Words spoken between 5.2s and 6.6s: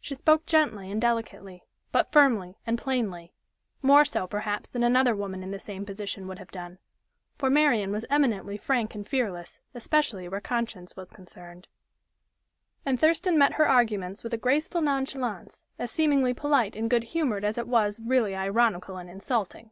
in the same position would have